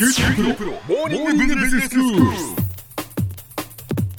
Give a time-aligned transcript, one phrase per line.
[0.00, 2.59] 九州大学モーニングビジネススクール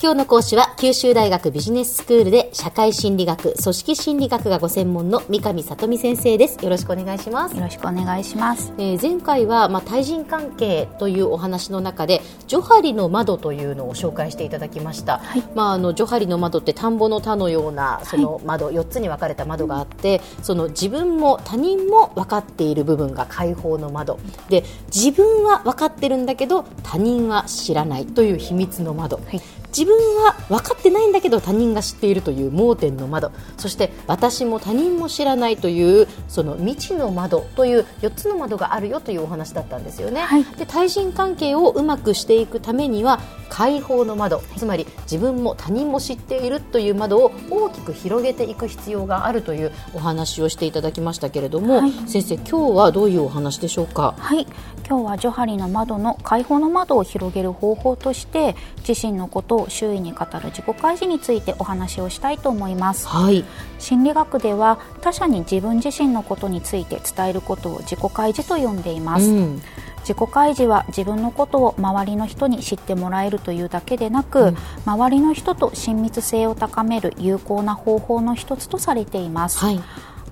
[0.04, 6.58] 今日の講師は九州大学ビジネススクールで社会心理学、組織心理学がご専門の三上里美先生です。
[6.64, 7.56] よろしくお願いします。
[7.56, 8.74] よろしくお願いします。
[8.80, 33.32] えー前回は、まあ、対人関係というお話の中でジョハリの窓というのを紹介していただきました、はいまあ、あのジョハリの窓って田んぼの田のようなその窓、4つに分かれた窓があってその自分も他人も分かっている部分が解放の窓で自分は分かってるんだけど他人は知らないという秘密の窓、はい自分は分かってないんだけど他人が知っているという盲点の窓。
[33.58, 40.44] そして私も他人も知らないというその未知の窓という4つの窓があるよというお話だったんですよね、はい。
[40.44, 43.20] で対人関係をうまくしていくためには
[43.52, 44.42] 解放の窓。
[44.56, 51.92] つまり自分も他人も知っているという窓を大きく広げていく必要があるというお話をしていただきましたけれども、はい。
[52.08, 54.16] 先生今日はどういうお話でしょうか？
[54.18, 54.48] はい、
[54.88, 58.56] 今日はジョハリの窓の開放の窓を広げる方法として
[58.88, 63.06] 自身のことを周囲に語る自己開示についてお話をしたいと思います。
[63.08, 63.44] はい。
[63.80, 69.62] 心理学では他者に自分自身のことについて伝えることを自己開示と呼んでいます、うん
[70.02, 74.54] 自己開示は自分のことを周りの人に知ってもらえるというだけでなく、
[74.86, 79.82] 周りの人と親密性を高める有効な方法の一つとされています、はい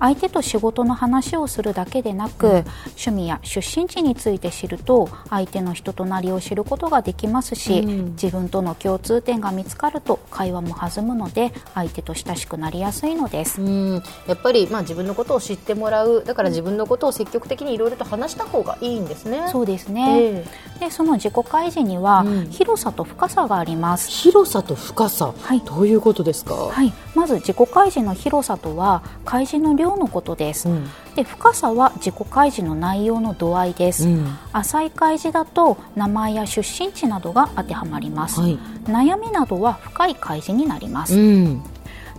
[0.00, 2.64] 相手と仕事の話をするだけでなく、
[2.96, 8.10] 趣味や出身地について知ると相手の人となりを知ることができますし、うん。
[8.12, 16.24] 自分との共通点が見つかると会話も弾むので相手と親しくなりやすいのです、うん、やっぱり、まあ、自分のことを知ってもらう。
[16.24, 19.48] だから自分のことを積極的にいろいろと話した方がいいんですね。
[19.48, 20.44] そうですね、え。
[20.80, 22.50] でその自己開示には、うん。
[22.50, 24.10] 広さと深さがあります。
[24.10, 25.60] 広さと深さ、はい。
[25.60, 30.88] どういうことですか、はい、まず自己開示の広さとは開示の量のことです、うん。
[31.14, 34.38] で深さは自己開示の内容の度合いです、うん。
[34.52, 38.58] 浅い開示だと名前や出身地などが当てはまります、はい。
[38.84, 41.62] 悩みなどは深い開示になります、うん。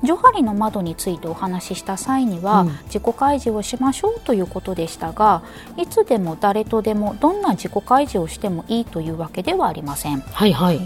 [0.04, 2.70] ジョハリの窓についてお話しした際には、うん。
[2.86, 5.44] 自己開示をしましょうということでしたが
[5.78, 10.22] いつでも誰とでもどんな自己開示をしてもいいというわけではありません。
[10.22, 10.80] はいはい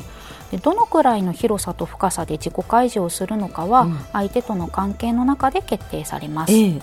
[0.55, 3.99] でどのくらいの広さと深さで自己開示をするのかは、うん。
[4.13, 6.81] 相手との関係の中で決定されます、ええ。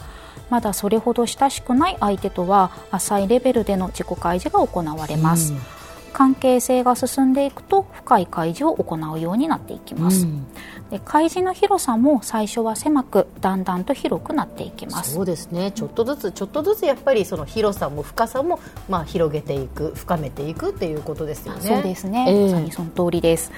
[0.50, 5.81] まだそれほど親しくない相手とは浅いレベルでの自己開示が行われます、うん
[6.12, 10.47] 関係性が進んでいくと深い開示を行うようになっていきます、うん。
[10.91, 15.15] で開示の広さも最初は狭くだんだんと広くなっていきます。
[15.15, 15.73] そうですね。
[15.73, 21.61] ちょっとずつちょっとずつやっぱりその広さも深さもまあ広げていく深めていくっていうことですよね。
[21.61, 22.43] そうですね、ええ。
[22.44, 23.50] まさにその通りです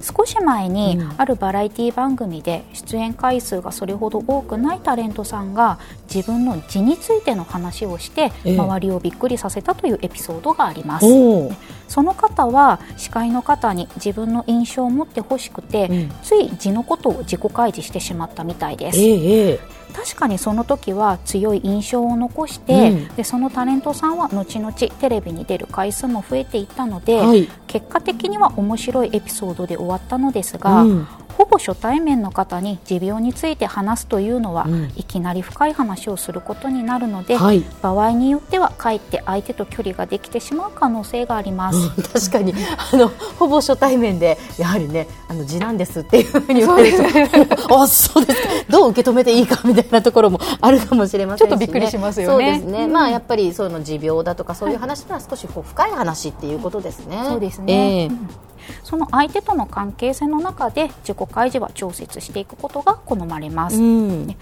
[0.00, 1.14] 少し前に、うん。
[1.16, 5.78] あるバラエティ番組で出演回数がそれほど多くないタレントさんが
[6.12, 8.58] 自分の字についての話をして、ええ。
[8.58, 11.06] 周りをびっくりさせたというエピソードがあります。
[11.06, 11.54] おー
[11.88, 16.12] その方は司会の方に自分の印象を持ってほしくて、うん。
[16.22, 18.98] つい字のことを自己開示してしまったみたいです。
[18.98, 19.60] ええええ。
[19.94, 23.08] 確かにその時は強い印象を残して、うん。
[23.14, 31.08] でそのタレントさんは後々テレビに出る回数も増えていったので、はい結果的には面白いエピソードで終わったのですが、うん。
[31.36, 34.92] ほぼ初対面の方に持病について話すというのは、うん。
[34.96, 37.62] いきなり深い話をすることになるので、はい。
[37.82, 41.78] 場合によってはかえって相手と距離ができてしまう可能性があります。
[41.78, 42.54] う ん確かに。
[42.92, 48.48] あのほぼ初対面でやはりねあの字なんですっていうふうに言われると あそうですか。
[48.70, 52.88] どう受け止めていいかみたいなところもあるかもしれませんし、ね、ちょっとびっくりしますよね。
[52.90, 57.22] まあやっぱりその持病だとかそういう話は少しこう深い話っていうことですね。
[57.28, 57.72] そうですね。
[57.74, 58.06] ええ。
[58.06, 58.28] うん
[58.84, 64.36] その相手との関係性の中で自己開示は調節していくことが好まれます、うん。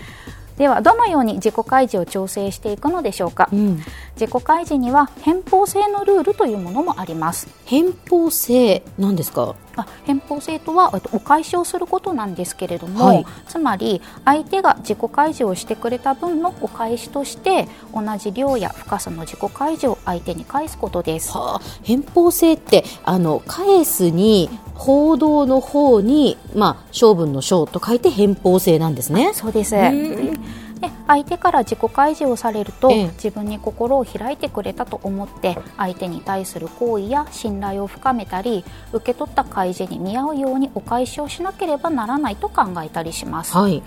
[0.56, 3.82] ではどのように自己開示を調整していくのでしょうか、うん。
[4.18, 7.48] 自己開示には偏方性のルールというものもあります。
[7.64, 9.56] 偏方性なんですか？
[9.76, 13.26] あ偏方性とはえっとお返しをすることなんですけれども、はい。
[13.48, 21.32] つまり相手が自己開示をしてくれた分のお返しとして同じ量や深さの自己開示を相手に返すことです。
[21.32, 29.32] はあ、偏方性ってあの返すに報道の方に、まあ、性分の性と書いて偏方性なんですね。
[29.32, 29.76] そうです。
[29.76, 43.82] んで相手から自己開示をされると、ええ自分に心を開いてくれたと思って相手に対する好意や信頼を深めたり受け取った開示に見合うようにお返しをしなければならないと考えたりしますはい。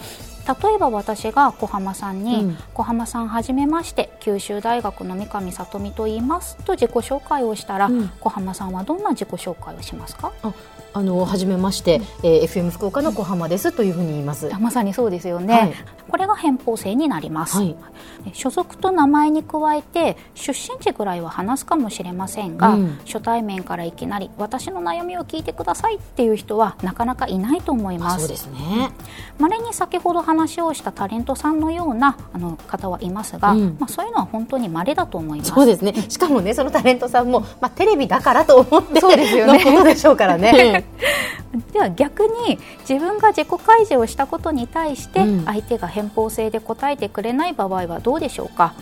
[0.48, 10.32] 例えば私が小浜さんに、うん小浜さんはじめまして九州大学の三上里美と言いますと自己紹介をしたら、うん小浜さんはどんな自己紹介をしますか？
[10.44, 10.54] あ
[10.94, 14.50] あの初めまして、えー FM 福岡の小浜ですというふうに言います。
[14.60, 15.74] まさにそうですよね、はい。
[16.10, 17.76] これが偏方性になります、はい。
[18.34, 23.00] 所属と名前に加えて出身地ぐらいは話すかもしれませんが、うん。
[23.06, 28.16] 初対面からいきなり私の悩みを聞いてくださいっていう人はなかなかいないと思います。
[28.16, 28.92] あそうですね。
[29.40, 35.94] まれに先ほど話をしたタレントさんのようなあの方はいますが、うんまあ、そういうのは本当に稀だと思いますそうですね。
[36.10, 40.86] しかもね、そのタレントさんも、まあ、テレビだからと思ってそうですよねのことでしょうからね。
[41.72, 45.46] では逆に自分が自己開示をしたことに対してうん。
[45.46, 48.74] 相手が偏方性で答えてくれない場合はどうでしょうか、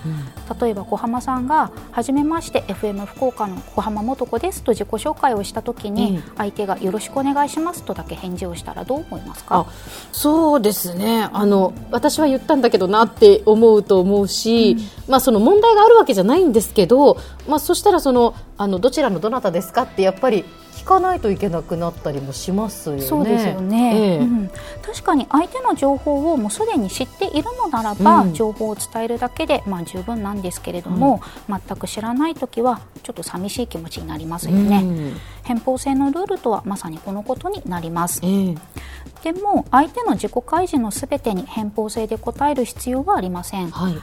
[0.62, 6.24] 例えば小浜さんが「はじめまして FM 福岡の小浜素子です」と自己紹介をした時に、うん。
[6.38, 9.60] 相手が「よろしくお願いします」とだけ返事をしたらどう思いますか？
[9.60, 9.66] あ
[10.12, 11.30] そうですね。
[11.32, 17.18] あの私は言ったんだけどなって思うと思うし、まあ、その問題があるわけじゃないんですけど、
[17.48, 20.46] まあ、そしたらそのあのどちらのどなたですかってやっぱり
[20.86, 23.02] 聞かないといけなくなったりもしますよね。
[23.02, 24.18] そうですよね、ええ。
[24.20, 24.52] うん。
[24.84, 28.34] 確かに相手の情報をもうすでに知っているのならば、うん。
[28.36, 38.20] 情報を伝えるだけで、まあ、十分なんですけれども、全く知らない時はちょっと寂しい気持ちになりますよね、うん偏方性のルールとはまさにこのことになります。
[38.24, 38.56] ええ。
[39.24, 43.72] でも相手の自己開示のすべてに偏方性で答える必要はありません。
[43.72, 43.96] はい。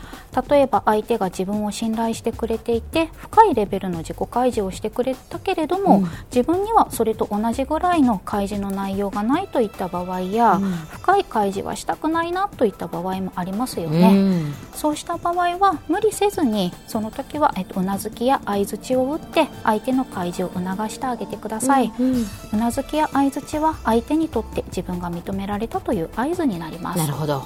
[0.49, 6.09] 例えば相手が自分を信頼してくれていて深いレベルの自己開示をしてくれたけれども、うん。
[6.35, 10.73] 自分にはそれと同じぐらいの開示の内容がないといった場合や、うん。
[10.73, 14.55] 深い開示はしたくないなといった場合もありますようね、ん。
[14.75, 26.99] そうした場合は無理せずにその時は、えっと、うなずきや相づちを打って相手の開示を促してあげてください、うんうなずきや相づちは相手にとって自分が認められたという合図になります。
[26.99, 27.45] なるほど。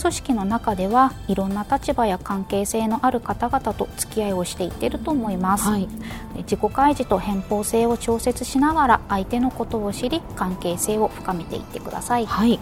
[0.00, 5.86] 組織の中ではいろんな立場や関係性のある方々と付き合いをしていっていると思います、はい。
[6.34, 12.58] で自己開示と偏方性を調節しながら相手のことを知り関係性を深めていってください、はい。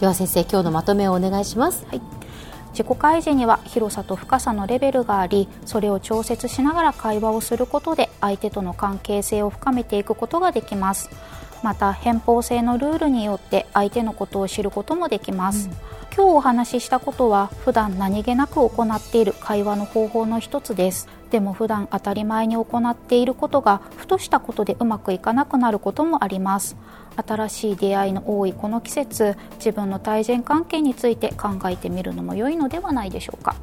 [0.00, 1.86] では先生今日のまとめをお願いします。
[1.86, 2.00] はい
[2.72, 11.10] 自己開示には広さと深さのレベルがありそれを調節しながら会話をすることで相手との関係性を深めていくことができます。
[11.62, 15.70] また偏方性のルールによって相手のことを知ることもできます、
[16.12, 21.08] 今日お話ししたことは普段何気なく行っている会話の方法の一つです。
[21.30, 26.76] でも普段当たり前に行っていることがふとしたことでうまくいかなくなることもあります。
[27.16, 33.56] 新しい出会いの多いこの季節自分の対人関係について考えてみるのも良いのではないでしょうか。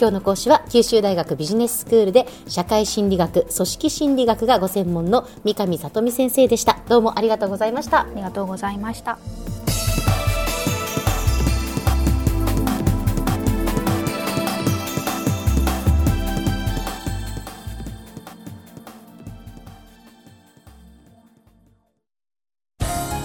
[0.00, 6.78] 今日の講師は九州大学ビジネススクールで社会心理学組織心理学がご専門の三上里美先生でした。
[6.88, 8.02] どうもありがとうございました。
[8.02, 9.18] ありがとうございました